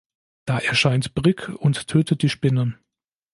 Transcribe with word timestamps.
Da 0.45 0.57
erscheint 0.57 1.13
Brick 1.13 1.49
und 1.59 1.87
tötet 1.87 2.23
die 2.23 2.29
Spinne. 2.29 2.79